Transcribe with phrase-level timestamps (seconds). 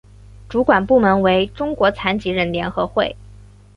[0.49, 3.15] 主管部门为中国残疾人联合会。